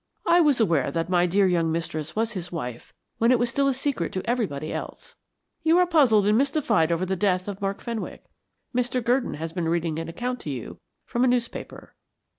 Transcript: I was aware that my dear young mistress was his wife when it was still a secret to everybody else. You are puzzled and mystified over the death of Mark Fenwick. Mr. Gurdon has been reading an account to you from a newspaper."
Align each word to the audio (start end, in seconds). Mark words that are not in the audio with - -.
I 0.25 0.41
was 0.41 0.59
aware 0.59 0.89
that 0.89 1.11
my 1.11 1.27
dear 1.27 1.47
young 1.47 1.71
mistress 1.71 2.15
was 2.15 2.31
his 2.31 2.51
wife 2.51 2.91
when 3.19 3.29
it 3.31 3.37
was 3.37 3.51
still 3.51 3.67
a 3.67 3.73
secret 3.75 4.11
to 4.13 4.27
everybody 4.27 4.73
else. 4.73 5.15
You 5.61 5.77
are 5.77 5.85
puzzled 5.85 6.25
and 6.25 6.35
mystified 6.35 6.91
over 6.91 7.05
the 7.05 7.15
death 7.15 7.47
of 7.47 7.61
Mark 7.61 7.81
Fenwick. 7.81 8.23
Mr. 8.75 9.03
Gurdon 9.05 9.35
has 9.35 9.53
been 9.53 9.69
reading 9.69 9.99
an 9.99 10.09
account 10.09 10.39
to 10.39 10.49
you 10.49 10.79
from 11.05 11.23
a 11.23 11.27
newspaper." 11.27 11.93